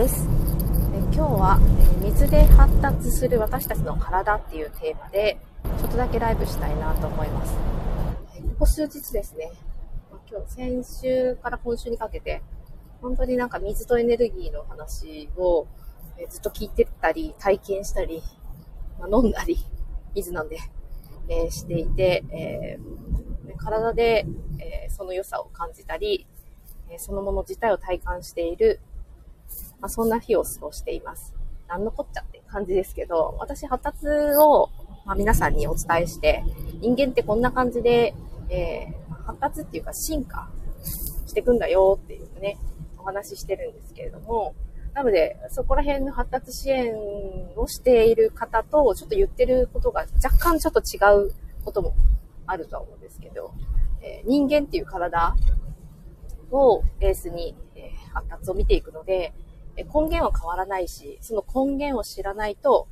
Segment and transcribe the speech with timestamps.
[0.00, 0.26] です。
[1.12, 1.58] 今日は
[2.02, 5.36] 水で発達する私たちの体っていうテーマで
[5.78, 7.52] ちょっとだけライブしたいなと思います。
[7.52, 9.52] ここ数日ですね。
[10.30, 12.40] 今日先週から今週にかけて
[13.02, 15.66] 本当になんか水とエネルギーの話を
[16.30, 18.22] ずっと聞いてたり体験したり、
[18.98, 19.58] ま、飲んだり
[20.14, 20.56] 水なんで、
[21.28, 22.78] え、していて、え、
[23.58, 24.26] 体で、
[24.60, 26.26] え、その良さを感じたり、
[26.96, 28.80] そのもの自体を体感している
[29.80, 31.34] まあ、そんな日を過ごしています。
[31.68, 34.06] なんのこっちゃって感じですけど、私発達
[34.38, 34.70] を、
[35.06, 36.42] まあ、皆さんにお伝えして、
[36.80, 38.14] 人間ってこんな感じで、
[38.48, 40.50] えー、発達っていうか進化
[41.26, 42.58] していくんだよっていうね、
[42.98, 44.54] お話ししてるんですけれども、
[44.94, 46.92] なので、そこら辺の発達支援
[47.56, 51.32] をしている方と、ちょっと言ってることが若干ちょっと違う
[51.64, 51.94] ことも
[52.46, 53.54] あるとは思うんですけど、
[54.02, 55.36] えー、人間っていう体
[56.50, 59.32] をベースに、えー、発達を見ていくので、
[59.76, 62.88] 根源は変わらないし、その根源を知らないと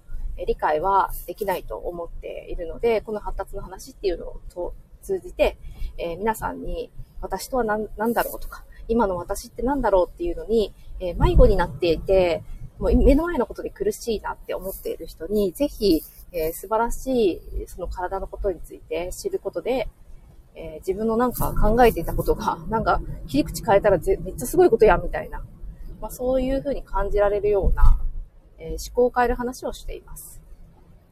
[0.46, 5.58] 理解はできないと思っているので、この発達の話っていうのを通じて、
[5.98, 12.42] えー、皆さんに私とは何何だろうとか、今の私って何だろうっていうのに、えー、迷子になっていて、
[12.78, 19.88] もう目の前のことで苦しいなって思っている人に、ぜひ、えー、素晴らしいその体のことについて知ることで、
[20.54, 25.44] え、自分のなんか考えていたことが、なんか切り口変えたらめっちゃすごいことやみたいな
[26.00, 27.98] まあ、そういうふうに感じられるような、
[28.58, 30.40] えー、思考を変える話をしています。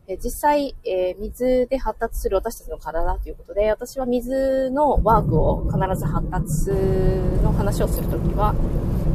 [0.08, 6.70] え実際、えー、水で発達する私たちの体ということで、私は水のワークを必ず発達
[7.42, 8.54] の話をするときは、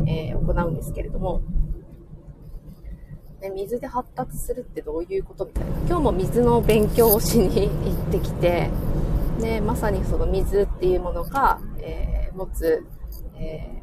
[0.05, 1.41] えー、行うんですけれども、
[3.39, 5.69] ね、水で発達するってどういうことみたいな。
[5.87, 8.69] 今日も水の勉強をしに行ってきて、
[9.39, 12.85] ね、まさにその水っていうものが、えー、持つ、
[13.39, 13.81] え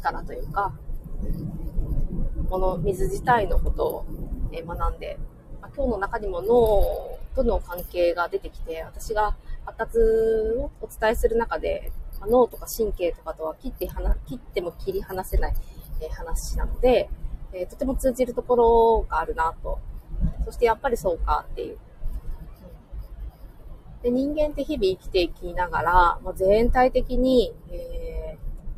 [0.00, 0.72] 力というか、
[2.48, 4.06] この水自体のことを
[4.52, 5.18] 学んで、
[5.60, 13.88] ま今日の中にも脳との関係が出てきて、私が発達をお伝えする中で、ま脳とか神経とかとは切って
[14.26, 15.54] 切っても切り離せない、
[16.00, 17.08] え話なので、
[17.52, 19.78] えとても通じるところがあるなと。
[20.44, 21.78] そしてやっぱりそうかっていう。
[24.02, 28.15] で人間って日々生きていきながら、もう全体的に、えー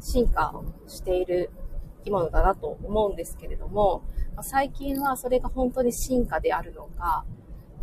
[0.00, 1.50] 進化をしている
[1.98, 4.02] 生き物だなと思うんですけれども、
[4.36, 7.24] ま最近はそれが本当に進化であるのか、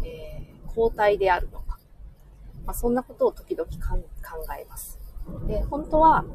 [0.04, 1.80] えー、交代であるのか、
[2.66, 4.00] まあ、そんなことを時々考
[4.60, 5.00] えます。
[5.48, 6.26] で、本当は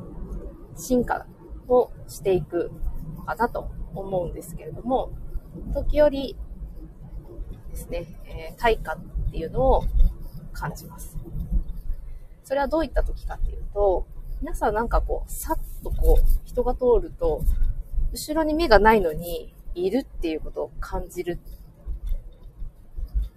[0.76, 1.26] 進化
[1.68, 2.70] をしていく
[3.16, 5.10] のかなと思うんですけれども、
[5.74, 6.36] 時折
[7.70, 9.84] ですね、えー、対価っていうのを
[10.52, 11.16] 感じます。
[12.44, 14.06] それはどういった時かっていうと、
[14.40, 17.42] 皆さんなんかこう、さっとこう、人が通ると、
[18.12, 21.38] 後ろに目がないのに、いるっていうことを感じる。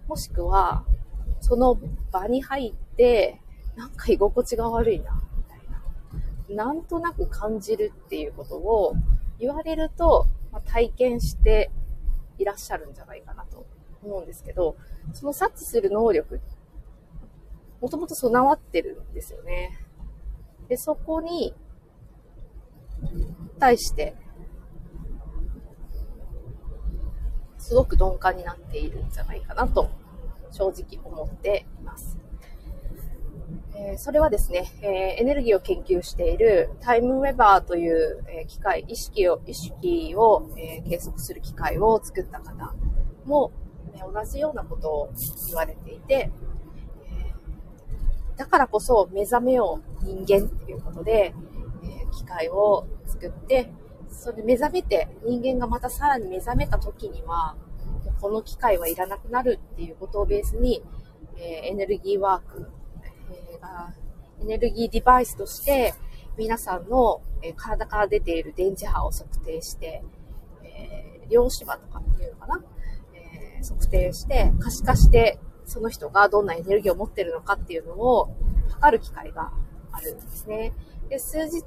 [0.08, 0.86] もしくは、
[1.42, 1.78] その
[2.12, 3.42] 場に入って、
[3.76, 6.66] なんか居心地が悪いな、みたいな。
[6.66, 8.96] なんとなく感じるっていうことを
[9.40, 11.70] 言われると、まあ、体験して
[12.38, 13.66] いらっしゃるんじゃないかなと
[14.04, 14.78] 思うんですけど、
[15.14, 16.40] その察知する能力、
[17.82, 19.78] もともと備わってるんですよね。
[20.74, 21.54] で、そこに
[23.60, 24.16] 対して、
[27.60, 29.92] すごく鈍感になっているんじゃないかなと、
[30.50, 32.18] 正直思っています。
[33.76, 42.74] えー、それはですね、えー、エネルギーを研究しているタイムウェバーという、えー、機械、意識を、意識を、え計測する機械を作った方
[43.26, 43.52] も、
[43.94, 45.14] ね、同じようなことを
[45.50, 46.32] 言われていて、
[48.38, 51.34] だからこそ目覚めよう人間っていうことで、
[51.84, 53.72] えー、機械を作って、
[54.10, 57.56] それで目覚めて人間がまたさらに目覚めた時には、
[58.22, 60.82] この機械はいらなくなるっていうことをベースに、
[61.38, 62.72] えー、エネルギーワーク、
[63.32, 65.94] えー、エネルギーデバイスとして
[66.38, 70.04] 皆さんの、え、体から出ている電磁波を測定して、
[70.64, 72.64] えー、量子波とかっていうのかな、
[73.14, 78.36] え、測定して可視化してその人がどんなエネルギーを持ってるのかっていうのを
[78.70, 79.52] 測る機会が
[79.92, 80.74] あるんですね。
[81.10, 81.64] で、数日、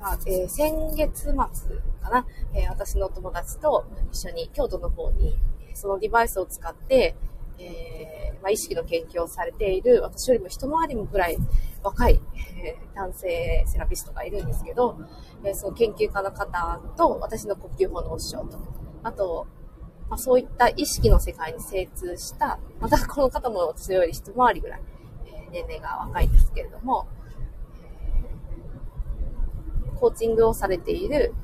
[0.00, 5.36] まあえー、先月末かな、えー、私の友達と一緒に京都の方に、
[5.74, 7.14] そのデバイスを使って、
[7.58, 11.36] えー、まあ、意識の研究をされている、私よりも一回りもぐらい
[11.82, 12.20] 若い、
[12.58, 14.98] え男性セラピストがいるんですけど、
[15.44, 18.58] えその研究家の方と私の呼吸法のお師匠と、
[19.02, 19.46] あと、
[20.08, 24.80] まあ、そういった意識の世界に精通した、またこの方も私より一回りぐらい、
[25.26, 27.08] えー、年齢が若いんですけれども、
[29.96, 31.34] コーチングをされている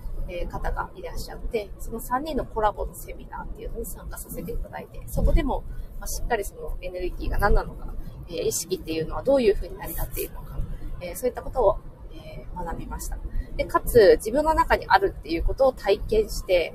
[0.50, 5.64] 方がいらっしゃって、その3人のコラボのセミナーっていうのに参加させていただいて、そこでも、
[6.00, 7.92] ましっかりそのエネルギーが何なのか、
[8.28, 10.58] え意識っていうのはどういうふうに成り立っているのか、
[11.00, 11.78] えそういったことを、
[12.14, 13.18] え学びました。
[13.56, 16.74] で、かつ、自分の中にあるっていうことを体験して、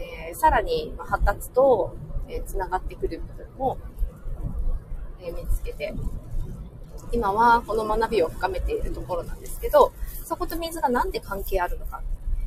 [0.00, 1.96] えさらに発達と、
[2.28, 3.78] えー、繋がってくる部分も、
[5.20, 5.94] え見つけて、
[7.12, 9.92] 今はこの学びを深めているところなんですけど、
[10.24, 12.02] そこと水が何で関係あるのか。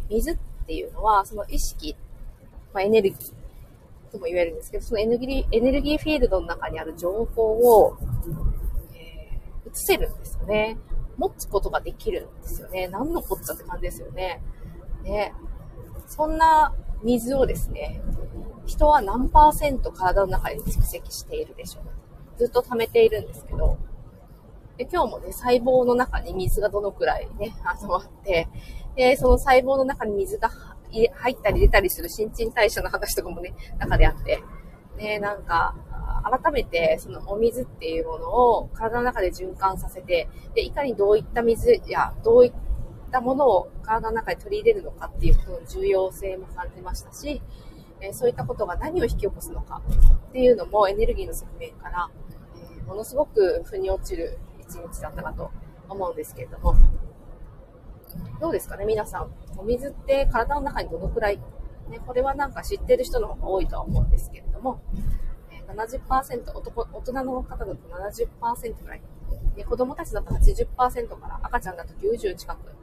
[0.10, 0.38] 水っ
[0.68, 1.96] ていうのは、その意識、
[2.74, 7.98] まあ、エネルギーとも言えるんですけど、そのエネルギー、エネルギーフィールドの中にある情報を、
[8.94, 10.78] えー、移せるんですよね。
[11.18, 12.88] 持つことができるんですよね。
[12.88, 14.42] 何のこっちゃって感じですよね。
[15.04, 15.34] ね。
[16.08, 18.02] そんな水をですね、
[18.66, 21.84] 人は何パーセント体の中に蓄積しているでしょう。
[22.38, 23.78] ずっと溜めているんですけど、
[24.78, 28.48] で今日もね、細胞の中に水がどのくらいね、集まって、
[28.96, 30.50] で、その細胞の中に水が
[31.14, 34.42] 入ったり出たりする新陳代謝の話とかもね、中であって、
[34.98, 35.76] ね、なんか、
[36.24, 42.54] 改めてそのお水っていうものを体の中で循環させて、で、いかにどういった水や、どういっ
[43.12, 47.42] たものを体の中に取り入れるのかっていうことの重要性も感じましたし、
[48.02, 49.82] えそういったことが何を引き起こすのか
[50.30, 52.10] っていうのもエネルギーの側面から、
[52.80, 55.52] えものすごく腑に落ちる一日だったなと
[55.88, 56.76] 思うんですけれども、
[58.40, 59.32] どうですかね、皆さん。
[59.58, 61.38] お水って体の中にどのくらい、
[61.90, 64.82] ね、これはなんか知ってる人の方が多いとは思うんですけれども、
[65.52, 69.02] え70%男、大人の方だと70%ぐらい、
[69.56, 72.81] ね、子供たちだと80%から赤ちゃんだと90近く、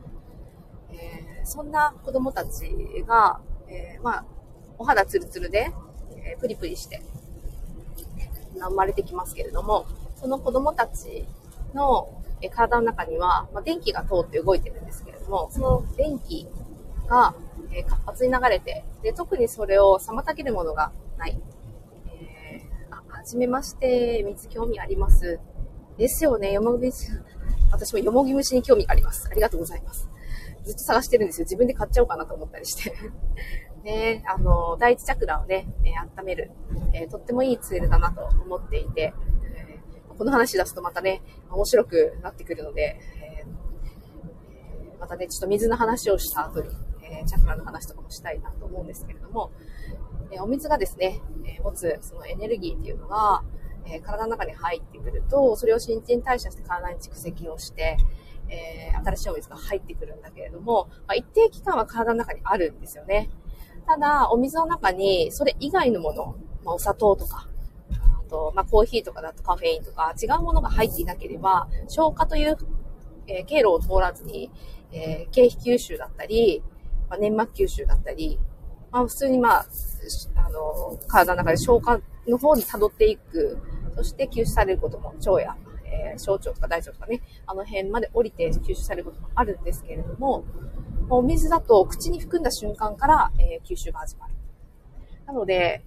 [0.92, 2.70] えー、そんな子供たち
[3.06, 4.24] が、えー、まあ、
[4.78, 5.72] お肌ツルツルで、
[6.16, 7.02] えー、プリプリして、
[8.58, 9.86] 生まれてきますけれども、
[10.16, 11.26] その子供たち
[11.74, 16.48] のえ体の中には、まあ、電気が通って動いてるんですけれども、その電気
[17.08, 17.34] が、
[17.72, 21.38] え活発に流れて、で、特にそれを妨げるものがない。
[22.06, 25.40] えー、あ、はじめまして、水興味あります。
[25.96, 27.10] ですよね、よもぎ虫。
[27.72, 29.28] 私もよもぎ虫に興味があります。
[29.30, 30.08] ありがとうございます。
[30.68, 31.44] ずっと探してるんですよ。
[31.44, 32.92] 自分で買っちゃおうかなと思ったりして。
[33.82, 36.50] ね、あの、第一チャクラをね、えー、温める、
[36.92, 39.14] えー、とってもいいツールだなと思っていて、
[39.56, 43.46] えー、この話出すとまたね、面白くなってくるので、え
[45.00, 46.68] またね、ちょっと水の話をした後に、
[47.02, 49.52] えチャクラの話とかもしたいなと思うんですけれども、
[50.30, 53.42] えお水がですね、え持つそのエネルギーっていうのが、
[53.86, 57.96] え体の中に入ってくると、それを新陳代謝して体に蓄積をして、
[58.48, 63.30] えー、新しいお水が入ってくるんだけれども、まあ、一定期間は体の中にあるんですよね。
[63.86, 67.48] ただ、お水の中にそれ以外のもの、まあ、お砂糖とか、
[67.90, 72.56] あと、まあ、コーヒーとかだとカフェインとか違うものが入っていなければ、消化という、
[73.26, 74.50] えー、経路を通らずに、
[74.92, 76.62] えー、経費吸収だったり、
[77.08, 78.38] まあ、粘膜吸収だったり、
[78.90, 79.66] まあ、普通にまあ、
[80.36, 83.58] あの、体の中で消化の方に辿っていく、
[83.96, 85.56] そして吸収されることも腸や
[85.90, 90.44] えー、小腸とか大腸とかね、あの辺まで降りて吸収されることもあるんですけれども、
[91.10, 94.34] お水だと口に含んだ瞬間から、えー、吸収が始まる。
[95.26, 95.82] なので、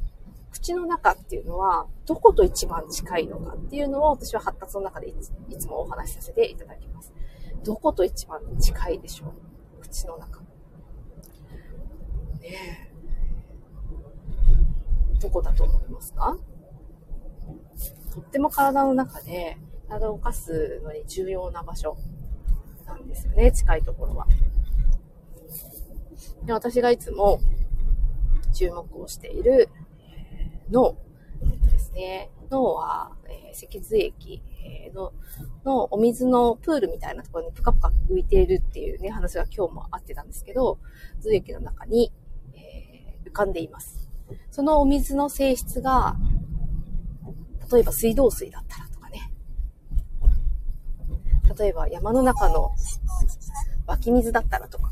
[0.52, 5.14] 口の中っていうのは、どこと一番近いのかっていうのを私は発達の中でい
[5.58, 7.14] つもお話しさせていただきます。
[7.64, 9.82] どこと一番近いでしょう？
[9.82, 10.42] 口の中。
[12.42, 12.90] ね。
[15.22, 16.36] どこだと思いますか？
[18.14, 19.58] とっても体の中で、
[19.92, 21.98] 体を動かすのに重要な場所
[22.88, 24.28] なんですよね、近いところは。
[26.46, 27.40] で私がいつも
[28.54, 29.70] 注目をしている
[30.72, 30.96] 脳
[31.72, 32.32] ですね。
[32.50, 34.42] 脳は、えー、脊髄液
[34.94, 35.14] の
[35.66, 40.80] のお水のプールみたいなところにぷかぷか浮いているっていうね、話が今日もあってたんですけど、
[41.20, 42.12] 髄液の中に、
[42.54, 44.10] えー、浮かんでいます。
[44.52, 46.16] そのお水の性質が、
[47.72, 48.91] 例えば水道水だったら
[51.58, 52.72] 例えば山の中の
[53.88, 54.92] 湧き水だったらとか。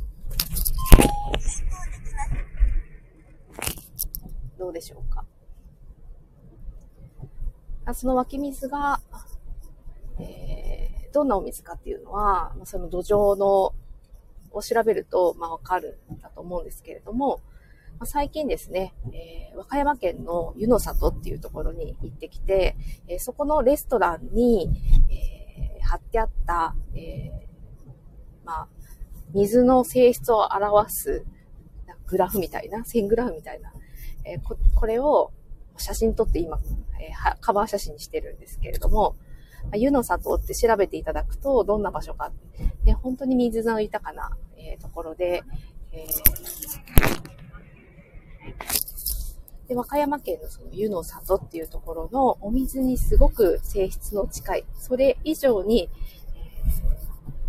[4.57, 5.25] どうでしょうか。
[7.93, 8.99] その湧き水が、
[10.19, 13.73] えー、どんなお水かっていうのは、その土壌の
[14.51, 17.41] を調べると、まあ、わかるんだと思うんですけれども、
[17.99, 22.75] まあ、最近ですね、えー、和歌山県の湯の里っていうところに行ってきて、
[23.07, 24.69] えー、そこのレストランに、
[25.09, 25.38] えー
[25.89, 27.31] 貼ってあった、えー、
[28.45, 28.67] まあ、
[29.33, 31.25] 水の性質を表す
[32.05, 33.73] グラフみたいな、線グラフみたいな、
[34.23, 35.31] えー、ここれを
[35.77, 36.59] 写真撮って今、
[37.01, 39.15] えー、カバー写真にしてるんですけれども、
[39.73, 42.31] 湯の里って調べていただくと、どんな場所か、
[42.83, 45.43] ね、本当に水の豊かな、えー、ところで、
[45.91, 46.79] えー
[49.69, 55.89] で、和歌山県のその湯の里っていうところのお水にすごく性質の近い、それ以上に、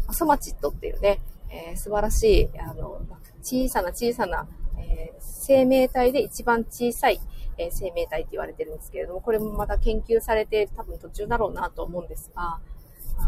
[0.09, 3.01] え、ソマチットっていうね、えー、素晴らしい、あの、
[3.43, 4.47] 小さな小さな、
[4.79, 7.19] えー、生命体で一番小さい、
[7.57, 12.61] えー、生命体って言われてるんですけれども、これもまた研究されて多分途中だろうなと思うんですが、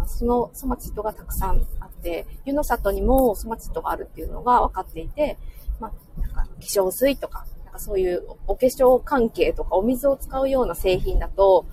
[0.07, 5.39] そのソマチットがたくさんあって、湯の里にもソマチットがあるっていうのが分かっていて、
[5.81, 11.65] まあ、なんか化粧水とか、なんかそういうお化粧関係とかお水を使うような製品だと、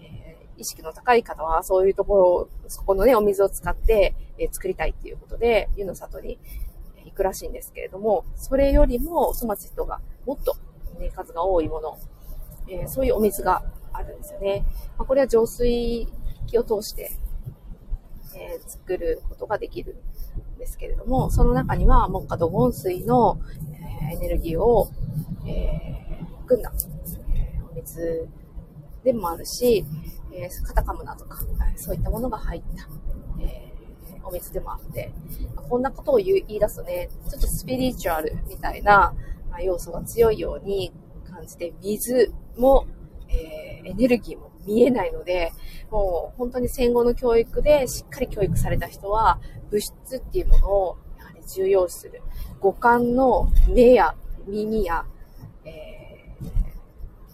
[0.00, 6.38] えー、意識の高い方はそういうところ、そこのね、お水を使って、えー、作りたいっていうことで、湯の里に
[7.04, 10.56] 行くらしいんですけれども、それよりもソマチットがもっと、
[11.00, 11.98] ね、数が多いもの、
[12.68, 14.64] えー、そういうお水があるんですよね。
[14.96, 16.06] まあ、これは浄水
[16.46, 17.10] 器を通して、
[18.36, 19.96] え作ることができる
[20.60, 23.40] ですけれども、その中には木下土ン水の、
[24.10, 24.90] えエネルギーを
[25.46, 26.72] えー、組んだ、
[27.34, 28.28] え、お水
[29.04, 29.84] でもあるし、
[30.32, 31.38] えー、カタカムナとか、
[31.76, 32.88] そういったものが入った、
[33.42, 35.12] えー、お水でもあって、
[35.68, 39.14] こんなことを言い出すとね、ちょっとスピリチュアルみたいな、
[39.50, 40.92] ま、要素が強いように
[41.28, 42.86] 感じて、水も、
[43.28, 45.52] えー、エネルギーも見えないので、
[45.90, 49.40] もう本当に戦後の教育でしっかり教育された人は、
[49.70, 52.22] 物質っていうものをやはり重要視する。
[52.60, 54.14] 五感の目や
[54.46, 55.04] 耳や
[55.64, 56.00] え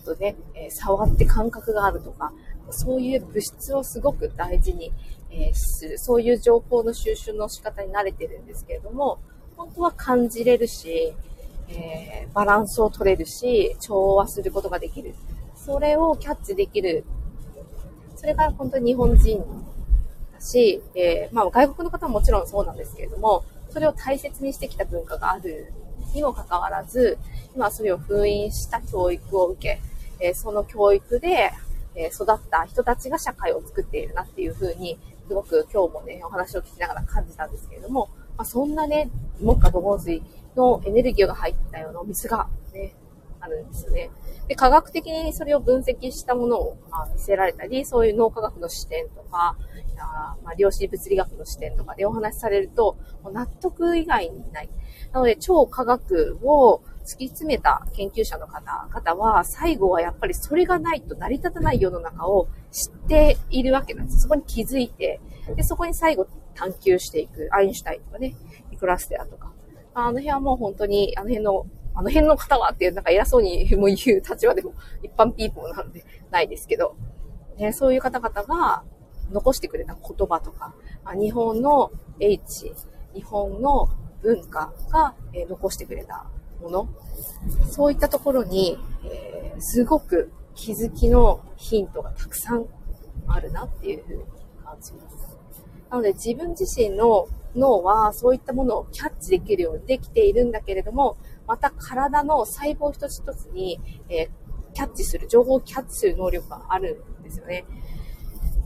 [0.07, 2.33] とね、え触って感覚があるとか、
[2.71, 4.93] そういう物質をすごく大事に、
[5.31, 9.19] えする、そういう情報の収集の仕方に慣れてるんですけれども、
[9.57, 11.15] 本当は感じれるし、
[11.69, 15.15] えー、バランスを取れるし、調和することができる。
[15.67, 17.05] それをキャッチできる。
[18.15, 19.45] それが本当に日本人
[20.33, 25.73] だし、えー、まあ外国の方ももちろんそうなんですけれども、それを大切にしてきた文化がある
[26.15, 27.19] にもかかわらず、
[27.57, 29.81] 今それを封印した教育を受け、
[30.21, 31.51] えその教育で、
[31.97, 38.09] え育った人たちが社会を作っているなっていうふうに、すごく今日もね、お話を聞きながら感じたんですけれども、
[38.39, 40.23] まあ、そんなね、木下土金水
[40.55, 42.95] のエネルギーが入ったようなお水がね、
[43.41, 44.11] あるんですよね。
[44.49, 49.57] で、科学的にそれを分析したものを、まあ、見せられたり、そういう脳科学の視点とか、
[49.99, 54.69] あまあ、量子物理学の視点とかでお話しされると、もう納得以外にない。
[55.13, 64.23] なので、超科学を突き詰めた研究者の方々は、最後はやっぱりそれがないと成り立たない世の中を知っているわけなんです。
[64.23, 65.21] そこに気づいて、
[65.55, 67.49] で、そこに最後探求していく。
[67.53, 68.35] アインシュタインとかね、
[68.71, 69.53] ニクラステアとか。
[69.95, 76.95] あの辺はもう本当に、あの辺の、あの辺の方はっていう、なんか偉そうにも言う立場でも、一般ピーポーなのでないですけど、
[77.57, 78.85] ね、そういう方々が
[79.33, 80.75] 残してくれた言葉とか、
[81.15, 82.73] 日本の H、
[83.15, 83.89] 日本の
[84.23, 85.15] 文化が、
[85.49, 86.27] 残してくれた
[86.61, 86.89] もの、
[87.71, 92.67] そういったところに、えー、すごく気づきのヒントがたくさん
[93.27, 94.23] あるなっていうふうに
[94.65, 95.17] 感じます。
[95.91, 107.65] なので自分自身の脳はそういったものをキャッチできるようにできているんだけれども、また体の細胞一つ一つに、えー、キャッチする、情報をキャッチする能力があるんですよね。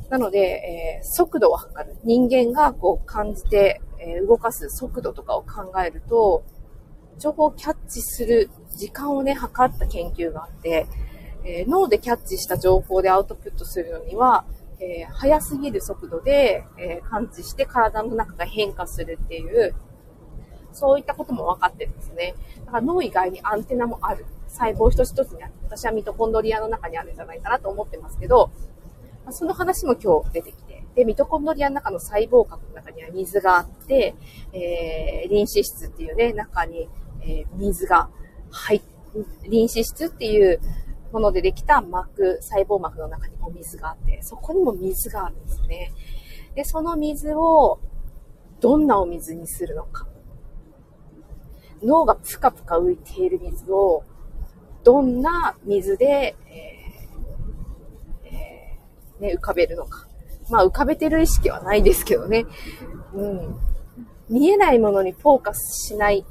[0.09, 1.97] なので、えー、速度を測る。
[2.05, 6.43] 人間がこう感じて、えー、動かす速度とかを考えると、
[7.19, 10.87] 情報をキャッチする時間をね、測った研究があって、
[11.45, 14.45] えー、脳でキャッチした情報でアウトプットするのには、
[14.81, 19.75] えー、速すぎる速度で、えー、感知して体の中が変化するっていう、
[20.73, 22.35] そういったことも分かってるんですね。
[22.67, 24.27] だから脳以外にアンテナもある。
[24.49, 25.53] 細胞一つ一つにある。
[25.65, 28.51] 私はミトコンドリアの中にあるんじゃないかなと思ってますけど、
[29.25, 34.15] まその話も今日出てきて、で、ミトコンドリアの中の細胞核の中には水があって、
[34.53, 36.89] えー、リン脂質っていうね、中に、
[37.23, 38.11] えー、水が
[38.51, 38.83] 入っ、
[39.45, 40.61] リン脂質っていう
[41.13, 45.93] ものでできた膜、細胞膜の中にお水があって、そこにも水があるんですね。
[46.55, 47.79] で、その水を
[48.61, 50.10] どんなお水にするのか。
[51.83, 54.05] 脳がぷかぷか浮いている水を
[54.85, 60.07] どんな水で、えーえー、ね、浮かべるのか。
[60.51, 62.47] まあ浮かべてる意識はないですけどね。
[63.15, 63.57] うん。
[64.29, 66.25] 見えないものにフォーカスしない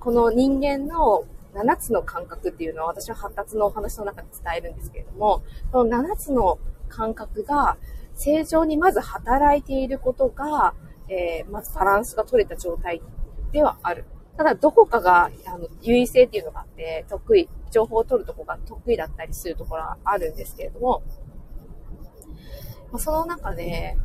[0.00, 1.24] この人間の
[1.54, 7.76] 7つの感覚っていうのは私は発達のお話の中で伝えるんですけれども、この7つの感覚が
[8.14, 10.74] 正常にまず働いていることが、
[11.08, 13.00] えー、まずバランスが取れた状態
[13.52, 14.04] ではある。
[14.38, 21.02] ただ、どこかが、あの、優位性っていうのがあって、得意、情報を取るとこが得意だったりするところはあるんですけれども、
[22.92, 23.96] ま、その中で、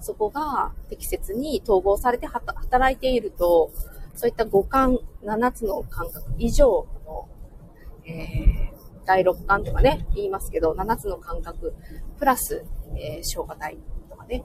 [0.00, 3.72] そこが適切に統合されて働いていると、
[4.14, 7.28] そういった五感、7つの感覚以上の、
[8.04, 11.74] えー、第6感とかね、言いますけど、7つの感覚、
[12.18, 12.66] プラス、
[12.98, 13.78] えー、消化体
[14.10, 14.44] とかね、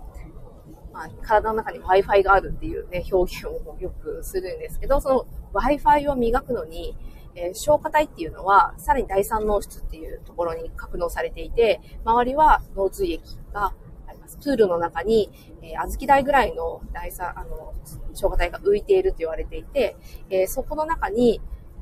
[1.00, 6.94] まあ、体の中に Wi-Fi があるっていうね、表現をよくするんですけど、その Wi-Fi を磨くのに、
[7.36, 13.74] えー、消化体っていうのは、さらに第三脳室っていうところに格納されていて、周りは脳髄液が
[14.08, 14.38] あります。
[14.39, 17.74] プールの中に、えー、小豆台ぐらいの第三、あの、
[18.13, 19.96] 消化体が浮いていると言われていて、
[20.29, 21.39] えー、そこの中に、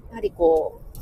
[0.10, 0.98] やはりこう、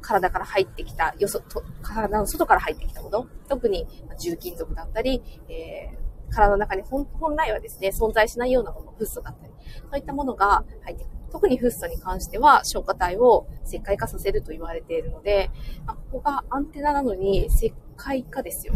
[0.00, 3.86] 体から入ってきた、よそ、と体の外から入ってきたもの、特に
[4.18, 6.03] 重金属だったり、えー、
[6.34, 9.52] 体の中に本来はですね、存在しないようなもの、フッ素だったり、
[9.90, 11.14] そういったものが入ってくる。
[11.30, 15.50] 特にフッ素に関しては消化体を石灰化させると言われているので、
[15.84, 18.74] まあ、ここがアンテナなのに石灰化ですよ。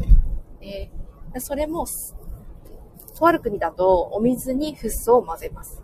[0.60, 1.86] えー、それも、
[3.16, 5.82] とある国だとお水にフッ素を混ぜます。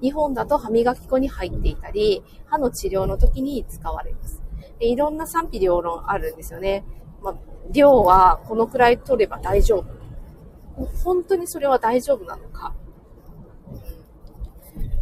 [0.00, 4.42] 日本だと歯磨き粉に入っていたり、歯の治療の時に使われます。
[4.78, 6.84] でいろんな賛否両論あるんですよね。
[7.22, 7.34] まあ、
[7.70, 10.01] 量はこのくらい取れば大丈夫。
[11.04, 12.74] 本当にそれは大丈夫なのか？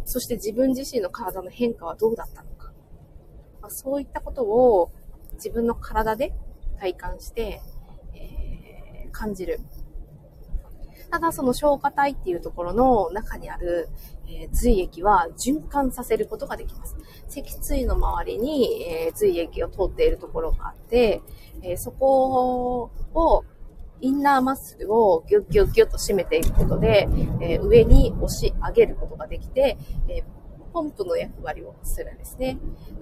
[0.05, 2.71] そして自分自身の体の変化はどうだったのか？
[3.61, 4.91] まあ、そういったことを
[5.35, 6.33] 自分の体で
[6.79, 7.61] 体感して、
[8.13, 9.59] えー、感じる。
[11.09, 13.89] ただその消化体っていうところの中にある、
[14.27, 16.95] えー、髄液は循環させることができます。
[17.27, 21.21] 脊椎の周りに、えー、髄液を通っているところがあって、
[21.61, 23.45] えー、そこを
[24.01, 27.07] インナーマッスルをギュッギュッギュッと締めていくことで、
[27.41, 29.77] えー、上に押し上げることができて、
[30.07, 30.23] え
[30.73, 32.57] ポンプの役割をするんですね。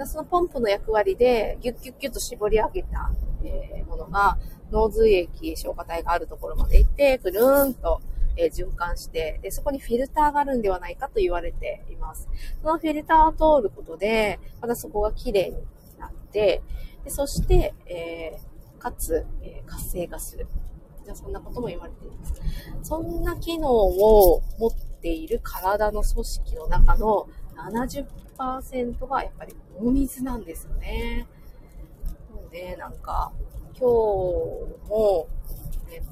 [0.06, 3.12] そのポンプの役割でギュッギュッギュッと絞り上げた、
[3.44, 4.38] えものが
[4.72, 8.02] 脳髄液、消化体があるところまで行って、ぐるーんと
[8.40, 12.28] え、循環して、で、そこにフィルターがあるんではないかと言われています。
[12.62, 15.58] そのフィルターを通ることで、またそこが綺麗に
[16.00, 16.62] なって、
[17.04, 20.48] でそして、えー、かつ、えー、活性化する。
[21.10, 22.34] じゃそんなことも言われています。
[22.84, 27.28] そんな機能を持っている体の組織の中の
[28.38, 31.28] 70%がやっぱりお水なんですよね。
[32.30, 33.32] なので、なんか、
[33.74, 33.86] 今日
[34.88, 35.28] も、
[35.90, 36.04] ね、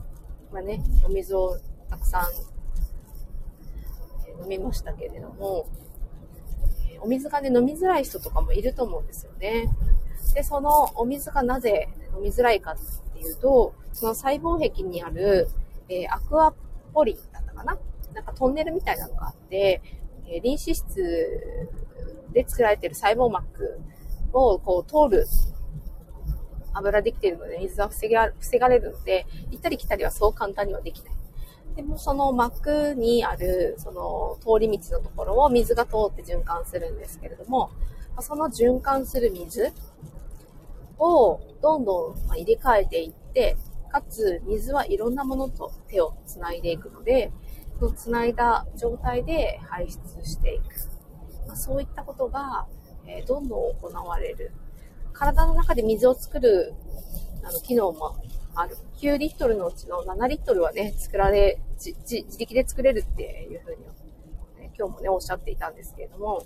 [0.51, 1.57] まあね、お水を
[1.89, 2.23] たくさん
[4.41, 5.67] 飲みましたけれども、
[7.01, 9.69] お水がね、飲みづらい人とかもいると思うんですよね。
[10.33, 12.75] で、そのお水がなぜ飲みづらいか
[13.17, 15.49] っていうと、その細胞壁にある、
[15.89, 16.53] えー、アクア
[16.93, 17.77] ポリンだったかな？
[18.13, 19.81] なんかトンネルみたいなのがあって、
[20.27, 21.69] えー、臨死室
[22.31, 23.79] で作られてる細胞膜
[24.33, 25.25] をこう通る
[26.73, 31.13] 油できているので水は防が防がれるので、行ったり来たりはそう簡単にはできない。
[31.75, 37.69] でもその膜にある、その通り道のところを水が通って循環するんですけれども、
[38.19, 39.71] その循環する水
[40.99, 43.57] をどんどん入れ替えていって、
[43.91, 47.31] かつ水はいろんなものと手をつないでいくので、
[47.79, 50.63] そのつないだ状態で排出していく。
[51.47, 52.67] まあ、そういったことが、
[53.05, 54.51] え、どんどん行われる。
[55.13, 56.73] 体の中で水を作る
[57.43, 58.17] あの機能も
[58.55, 58.77] ある。
[59.01, 61.95] 9リットルのうちの7リットルはね、作られ、自
[62.37, 63.83] 力で作れるっていうふうに、
[64.59, 66.43] ね、今日もね、おっしゃっていたんですけれども、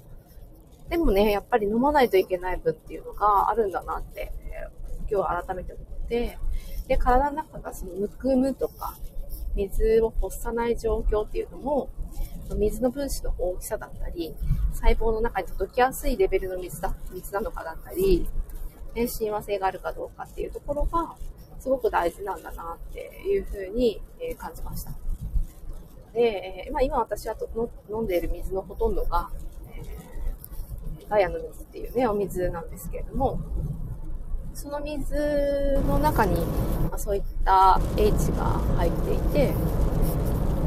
[0.89, 4.33] でもね、やっぱり飲まないといけない分っていうのがあるんだなって、
[5.11, 6.37] 今日改めて思って、
[6.87, 8.95] で、体の中がそのむくむとか、
[9.55, 11.89] 水を欲さない状況っていうのも、
[12.55, 14.35] 水の分子の大きさだったり、
[14.73, 18.27] 細胞の中に届きやすいレベルの水だ、水なのかだったり、
[18.95, 21.15] ね、親和性があるかどうかっていうところが、
[21.59, 24.91] すごく大事なんだなっていうふうに、え感じました。
[26.13, 27.35] で、えまあ、今私は
[27.89, 29.29] 飲んでいる水のほとんどが、
[29.73, 33.39] え、ガイアの水っていうね、お水なんですけれども、
[34.53, 36.35] その水の中に、
[36.89, 39.53] まあ、そういった H が入っていて、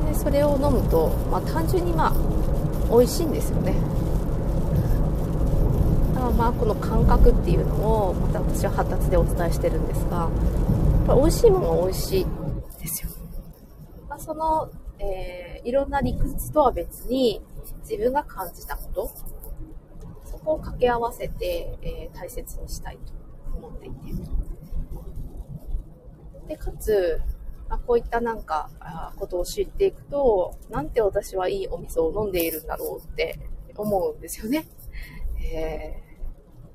[0.07, 2.15] でそれを飲むと、まあ、単純にまあ、
[2.91, 3.75] 美味しいんですよね。
[6.15, 7.75] だからまあ、この感覚っていうの
[8.09, 10.29] を、また私は発達でお伝えしてるんですが、
[11.07, 12.27] ぱ美味しいものは美味しい
[12.81, 13.11] ですよ。
[14.09, 17.43] まあ、その、えー、いろんな理屈とは別に
[17.83, 19.11] 自分が感じたこと、
[20.25, 23.24] そこを掛け合わせて、えー、大切にしたいと
[23.57, 23.97] 思っていて。
[26.49, 27.21] で、かつ、
[27.69, 33.39] まあ、こういったなんか、あことを知っていくと、なんて私はいいお水を飲んでいるんだろうって
[33.77, 34.67] 思うんですよね。
[35.53, 36.03] え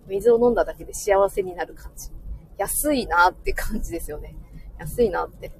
[0.07, 2.09] ー、水を飲んだだけで幸せになる感じ。
[2.57, 4.35] 安いなって感じですよね。
[4.77, 5.51] 安いなって。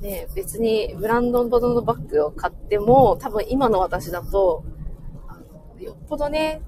[0.00, 4.64] ね別にブランドののバッグを買っても、多分今の私だと、
[5.28, 5.38] あ
[5.76, 6.62] のよっぽどね、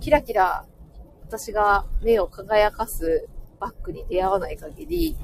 [0.00, 0.66] キラキラ
[1.30, 3.28] 私が目を輝かす
[3.60, 5.16] バッグに出会わない限り、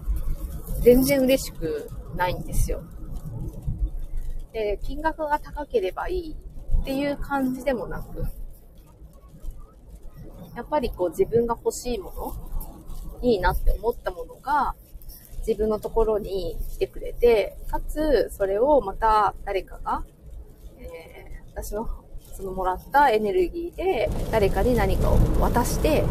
[0.80, 2.84] 全然嬉しくないんですよ。
[4.52, 6.36] で、金額が高ければいい
[6.82, 8.24] っていう感じでもなく、
[10.54, 12.12] やっぱりこう自分が欲しいも
[13.20, 14.76] の、いいなって思ったものが、
[15.38, 20.04] 自分のところに来てくれて、かつ、それをまた誰かが、
[20.78, 22.05] えー、私の
[22.36, 26.04] そのもらったエネルギーで誰かに何かを渡して、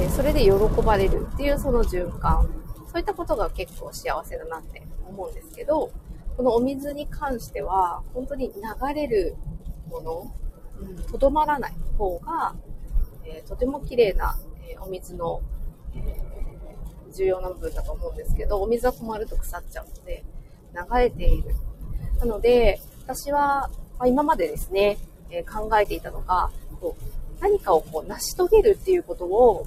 [0.00, 0.50] えー、それで喜
[0.84, 2.48] ばれるっていうその循環。
[2.86, 5.90] そういったことが結構幸せだなって思うんですけど、
[6.36, 9.34] このお水に関しては、本当に流れる
[9.88, 10.34] もの、
[11.10, 12.54] と、ど、まらない方が、
[13.24, 15.42] えー、とても綺麗な、えー、お水の、
[15.94, 20.24] えー、重要な部分だと思うんですけど、お水が止まると腐っちゃうので、
[20.72, 21.54] 流れている。
[22.20, 24.98] なので、私は、まあ、今までですね、
[25.30, 29.66] え考えていたのが、こう何かをこう成し遂げるっていうことを、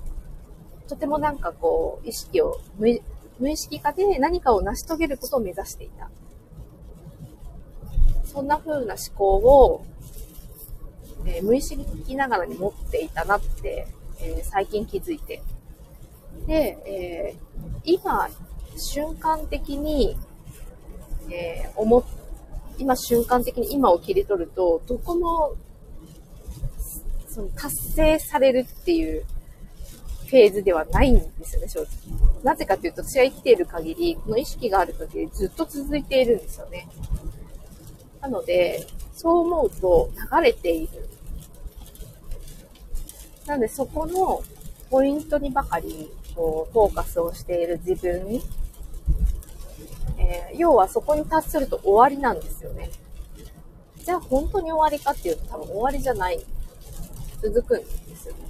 [0.88, 3.00] とてもなんかこう、意識を無、
[3.40, 6.10] 無意識化で何かを成し遂げることを目指していた。
[8.26, 9.86] そんな風な思考を、
[11.26, 13.88] えー、無意識ながらに持っていたなって、
[14.20, 15.42] えー、最近気づいて。
[16.48, 18.30] で、えー、今、
[18.78, 20.18] 瞬間的に、
[21.32, 22.04] え思っ
[22.80, 25.54] 今瞬間的に今を切り取ると、どこも、
[27.28, 29.26] その達成されるっていう
[30.28, 31.90] フェーズではないんですよね、正直。
[32.42, 36.88] なぜかというと、私が生きている限り、この意識がある限りずっと続いているんですよね。
[38.22, 41.10] なので、そう思うと流れている。
[43.46, 44.42] なので、そこの
[44.90, 48.42] ポイントにばかり、こう、フォーカスをしている自分
[50.30, 52.92] えー、要はそこに達すると終わりなんですよね。
[53.98, 56.40] じゃあ本当に終わりかっていうと多分終わりじゃない。
[57.42, 58.42] 続くんですよね。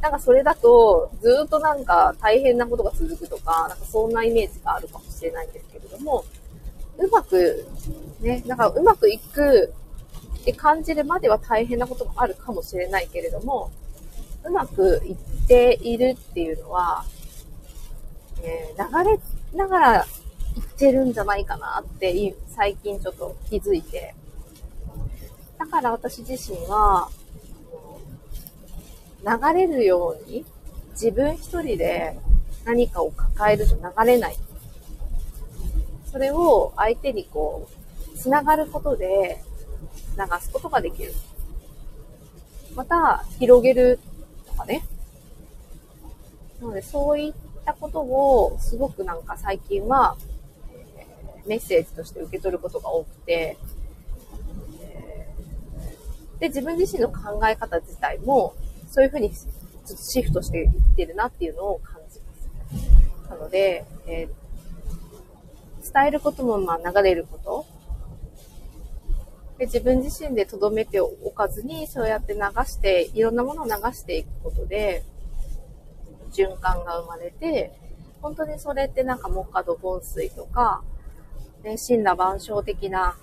[0.00, 6.24] なんかそれだと、ずっとなんか大変なことが続くとか、なんかそんなイメージがあるかもしれないんですけれども、
[6.98, 7.66] うまく、
[8.20, 9.72] ね、なんかうまくいく
[10.40, 13.70] って感じるまでは大変なこともあるかもしれないけれども、
[14.44, 15.16] うまくいっ
[15.46, 17.04] ているっていうのは、
[18.42, 19.20] えー、流れ
[19.56, 20.06] ながら
[20.78, 24.14] てるんじゃないかなって最近ちょっと気づいて。
[25.58, 27.10] だから私自身は、
[29.24, 30.44] 流れるように
[30.92, 32.16] 自分一人で
[32.64, 34.36] 何かを抱えると流れない。
[36.10, 37.68] それを相手にこ
[38.14, 39.42] う、つながることで
[40.16, 41.12] 流すことができる。
[42.76, 43.98] また、広げる
[44.46, 44.84] とかね。
[46.60, 47.32] なので、そういっ
[47.64, 50.16] たことをすごくなんか最近は
[51.48, 53.56] メッセージとして受け取ることが多くて、
[56.38, 58.54] で、自分自身の考え方自体も、
[58.88, 62.34] そういうふうにちょっとシフトしていってるなっていうのを感じま
[63.26, 63.30] す。
[63.30, 67.66] なので、えー、伝えることもまあ流れること。
[69.58, 75.02] で、自分自身で留めておかずに、そうやって流して、いろんなものを流していくことで、
[76.32, 77.72] 循環が生まれて、
[78.22, 80.82] 本当にそれってなんか木下土盆水とか、
[81.62, 83.16] ね、死んだ万象的な、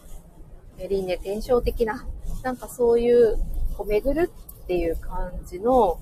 [0.77, 2.05] 輪廻転生的な、
[2.43, 3.37] なんかそういう、
[3.77, 4.31] こう巡る
[4.63, 5.99] っていう感じの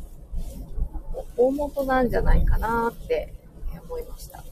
[1.38, 3.34] 大元なんじゃないかなって
[3.84, 4.44] 思いました。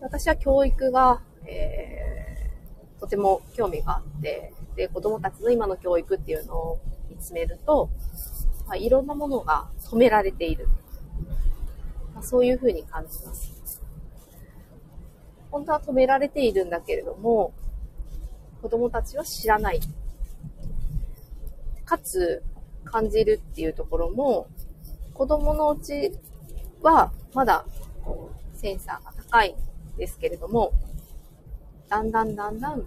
[0.00, 7.90] 私は教育が、えー、とても興味があって、で、子供たちの今の教育っていうのを見つめると、
[8.66, 10.68] まあ、いろんなものが止められている。
[12.14, 13.53] まあ、そういうふうに感じます。
[15.54, 17.52] 本当は止められているんだけれども、
[18.60, 19.78] 子供たちは知らない。
[21.84, 22.42] かつ、
[22.84, 24.48] 感じるっていうところも、
[25.12, 26.10] 子供のうち
[26.82, 27.64] はまだ
[28.04, 29.54] こうセンサーが高い
[29.94, 30.72] んですけれども、
[31.88, 32.84] だんだんだんだん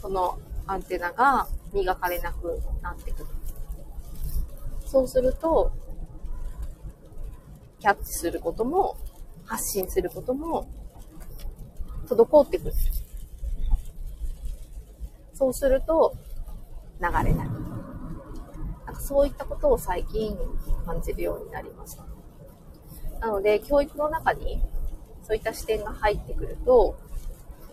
[0.00, 3.26] そのアンテナが磨かれなくなってくる。
[4.84, 5.70] そうすると、
[7.78, 8.96] キャッチすることも、
[9.44, 10.66] 発信することも
[12.06, 12.72] 滞ってくる。
[15.34, 16.14] そうすると、
[17.00, 17.48] 流れない。
[18.86, 20.36] なんかそういったことを最近
[20.86, 22.04] 感じるようになりました。
[23.20, 24.62] なので、教育の中に
[25.22, 26.96] そういった視点が入ってくると、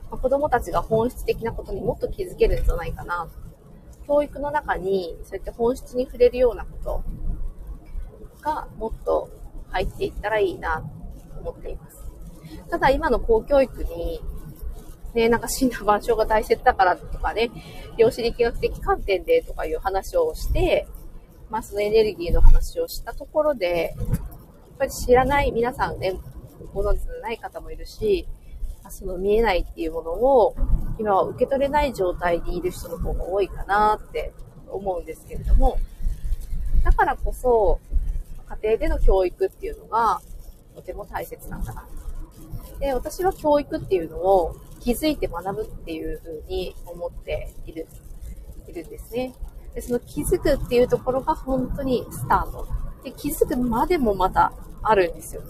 [0.10, 3.30] まあ、子供たちが本質的なことにもっと気づけるんじゃないかな。
[4.06, 7.04] 教育の中にそういった本質に触れるようなこと
[8.42, 9.30] がもっと
[9.70, 10.82] 入っていったらいいな
[11.34, 12.03] と思っています。
[12.70, 14.22] ただ今の公教育に
[15.14, 17.52] ね、なんか死んだ場所が大切だからとかね、
[17.98, 20.88] 量子力学的観点でとかいう話をして、
[21.50, 26.14] まあそのエネルギーの話をしたところで、やっぱり知らない皆さんね、
[26.74, 28.28] ご存知のない方もいるし、
[28.90, 30.56] その見えないっていうものを
[31.00, 34.34] 今は受け取れない状態にいる人の方が多いかなって
[34.68, 35.78] 思うんですけれども、
[36.84, 37.80] だからこそ
[38.62, 40.22] 家庭での教育っていうのが
[40.76, 41.88] とても大切なんだな。
[42.80, 47.88] で、私は教育っていうのを気づいて学ぶっていうふうに思っている、
[48.68, 49.34] いるんですね。
[49.74, 52.68] で、その気づくっていうところが本当にスタート。
[53.04, 55.42] で、気づくまでもまたあるんですよ。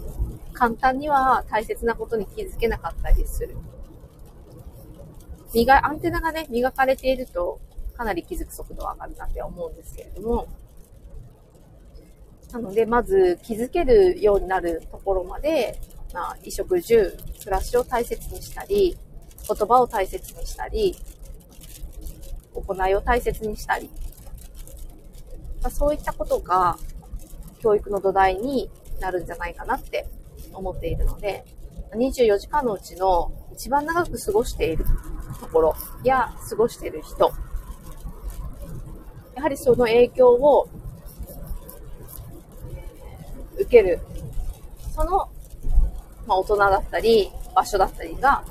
[0.54, 3.58] 簡単には大切なことに気づけなかったりする。
[5.54, 7.60] 磨、アンテナがね、磨かれていると、
[7.96, 10.48] かなり気づく速度は上がるなって思うんですけれども、
[12.52, 15.80] なので、まず気づけるようになるところまで、
[16.14, 18.96] まあ、衣食住、暮らしを大切にしたり、
[19.48, 20.96] 言葉を大切にしたり、
[22.54, 23.90] 行いを大切にしたり、
[25.62, 26.78] まあ、そういったことが
[27.60, 30.08] 教育の土台になるんじゃないかなって
[30.54, 31.46] 思っているので、
[31.94, 34.86] 24時間のうちの一番長く過ごしている
[35.40, 37.32] ところや過ごしている人、
[39.36, 40.70] やはりその影響を
[43.56, 44.00] 受ける、
[44.94, 45.30] その、
[46.26, 48.44] まあ、大人だったり、場所だったりが、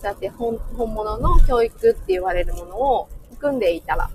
[0.00, 4.10] そうやって本本物の教育って言われるものを含んでいたら、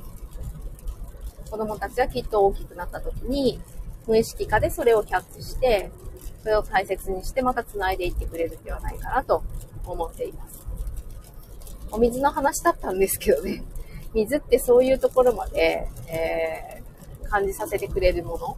[1.49, 3.59] 子供たちはきっと大きくなった時に、
[4.05, 5.91] 無意識化でそれをキャッチして、
[6.43, 9.43] それを大切にしてまた繋いでいってくれるんではないかなと
[9.85, 10.65] 思っています。
[11.91, 13.63] お水の話だったんですけどね、
[14.13, 18.57] 水ってそういうところまで、えー、感じさせてくれるもの。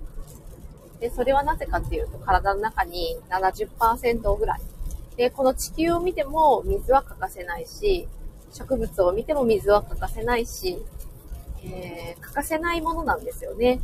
[1.00, 4.62] で、それはなぜかっていうと、体の中に70%ぐらい。
[5.16, 8.08] で、この地球を見ても水は欠かせないし、
[8.54, 10.80] 植物を見ても水は欠かせないし、
[11.64, 13.82] えー、欠かせないものなんですよね。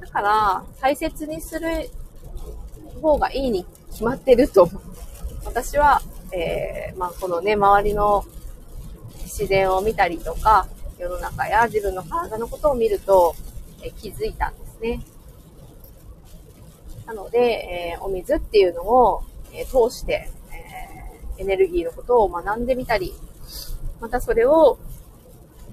[0.00, 1.90] だから、大切にする
[3.00, 4.68] 方がいいに決まってると、
[5.44, 8.24] 私は、えー、まあ、このね、周りの
[9.22, 10.66] 自然を見たりとか、
[10.98, 13.34] 世の中や自分の体のことを見ると、
[13.82, 15.00] えー、気づいたんですね。
[17.06, 20.28] なので、えー、お水っていうのを、え通して、
[21.38, 23.14] えエネルギーのことを学んでみたり、
[24.00, 24.78] またそれを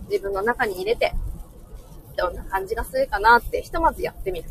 [0.10, 1.14] 自分の中に入れて、
[2.16, 4.50] どんな感じがするかなってひとまずやってみる。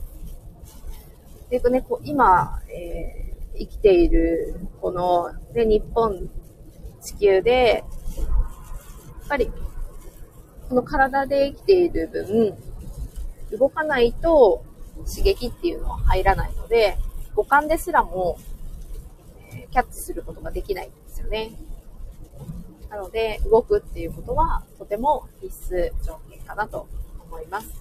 [1.50, 6.28] で、ね、こう今、えー、生きている、この、ね、日本、
[7.00, 7.84] 地球で、
[8.16, 8.24] や
[9.26, 9.50] っぱり、
[10.68, 12.56] この体で生きている分、
[13.58, 14.64] 動かないと
[15.06, 16.98] 刺激っていうのは入らないので、
[17.34, 18.38] 五感ですらも、
[19.54, 21.52] え、キャッチすることができないんですよね。
[22.90, 26.86] なので、動くっていうことはとても必須条件かなと
[27.26, 27.72] 思います。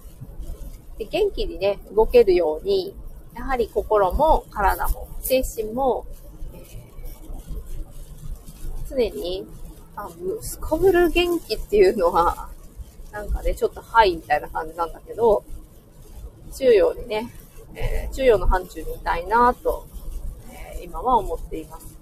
[0.98, 2.94] で元気にね、動けるように、
[3.34, 6.06] やはり心も体も精神も、
[6.54, 9.46] えー、常に、
[9.96, 10.08] あ、
[10.40, 12.48] すこぶる元気っていうのは、
[13.10, 15.44] なんかね、ちょっとはいみたいな感じなんだけど、
[16.52, 17.30] 中央にね、
[17.74, 19.86] えー、中央の範疇にいたいなと、
[20.50, 21.98] えー、今は思っています。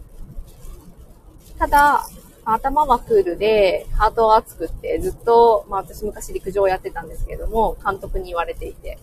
[1.58, 2.06] ただ、
[2.44, 8.98] 頭はクールで、ハートは熱くってずっと、まあ私昔陸上やってたんですけれども、監督に言われていて、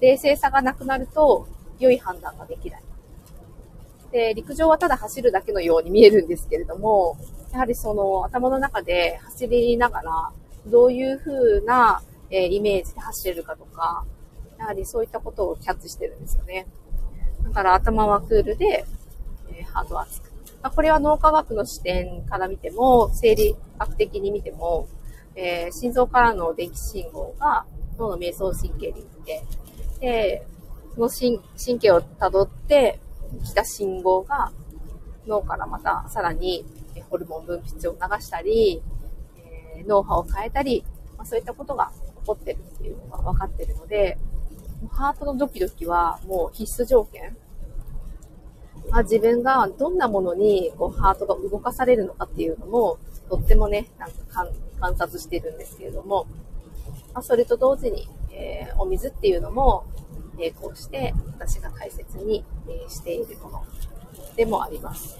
[0.00, 1.46] 冷静さがなくなると、
[1.78, 2.82] 良い判断ができない。
[4.12, 7.16] で、陸上はただ走るだけのように見えるんですけれども、
[7.52, 10.32] やはりその頭の中で走りながら、
[10.66, 14.04] どういう風な、えイメージで走れるかとか、
[14.58, 16.66] やはりそういったことをキャッチしてるんですよね。
[17.42, 18.84] だから頭はクールで、
[19.52, 20.32] えハートは熱く。
[20.62, 24.88] まあ、これは脳科学の視点から見ても、生理学的に見ても、
[25.36, 27.66] えー、心臓からの電気信号が
[27.98, 29.44] 脳の瞑想神経に行って、
[30.00, 30.46] で、
[30.94, 33.00] その神経をたどって
[33.44, 34.52] 来た信号が
[35.26, 36.64] 脳からまたさらに
[37.10, 38.82] ホルモン分泌を流したり、
[39.76, 40.84] えー、脳波を変えたり、
[41.16, 44.18] まあ、そういったことが起こってるっていうのが分かってるので、
[44.88, 47.36] ハートのドキドキはもう必須条件。
[48.90, 54.46] まあ、自分がどんなものにこうハートが動かされるのかっていうのも、とってもね、なんか
[54.80, 56.26] 観察してるんですけれども、
[57.14, 59.84] まあ、それと同時に、えー、お水っていうのも、
[60.36, 63.64] 並行して私が大切に、えしているもの
[64.36, 65.18] でもあります。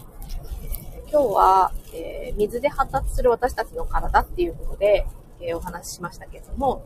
[1.11, 5.07] 今日は、えー、水で発達する私たちの体っていうことで、
[5.41, 6.83] え、お話ししましたけれども、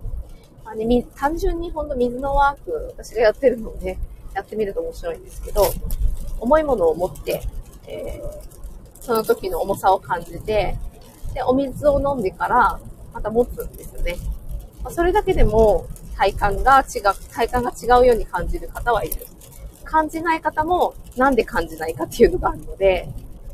[0.68, 3.98] まあね、単純にほんと水のワーク、私がやってるので、
[4.34, 5.62] やってみると面白いんですけど、
[6.40, 7.40] 重いものを持って、
[7.86, 8.20] え
[9.00, 10.76] その時の重さを感じて、
[11.32, 12.78] で、お水を飲んでから
[13.14, 14.16] また持つんですよね。
[14.84, 17.02] まそれだけでも体感が違う、
[17.32, 19.26] 体感が違うように感じる方はいる。
[19.84, 23.08] 感じない方もなんで感じないかっていうのがあるので、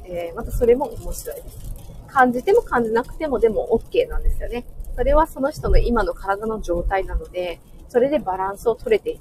[0.05, 1.74] えー、またそれも面白いです。
[2.15, 4.65] 感じても感じなくてもでも OK なんですよね。
[4.95, 9.21] それはその人の今の体の状態なので、それでバランスを取れている。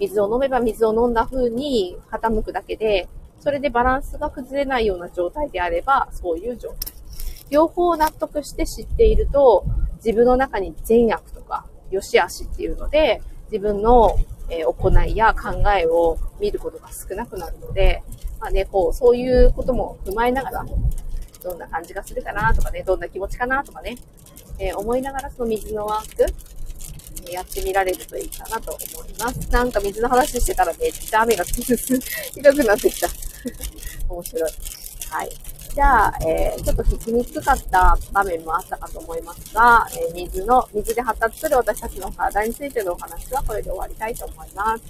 [0.00, 3.06] 水を飲めば水を飲んだ風に傾くだけで、
[3.38, 6.94] それでバランスが崩れないような状態であれば、そういう状態。
[7.50, 9.66] 両方納得して知っていると、
[9.96, 13.20] 自分の中に善悪とか、良し悪しっていうので、
[13.52, 14.16] 自分の
[14.48, 18.02] 行いや考えを見ることが少なくなるので、
[18.40, 20.66] まあね、こう、そういうことも踏まえながら、
[21.44, 23.96] どんな感じがするかなとかね、どんな気持ちかなとかね、
[24.58, 26.26] えー、思いながらその水のワーク、
[27.30, 29.50] やってみられるといいかなと思います。
[29.50, 33.08] なんか水の話してたらめっちゃ雨がひどくなってきた。
[34.08, 34.52] 面白い。
[35.10, 35.30] はい。
[35.74, 44.84] じゃあ、えー、ちょっと聞きにくかった場面もあったかと思いますが、えー、水の、水で発達する私たちの体についてのお話はこれで終わりたいと思います。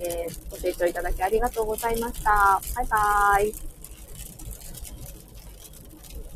[0.00, 2.60] えー、ご清聴いただきありがとうございました。
[2.74, 3.71] バイバーイ。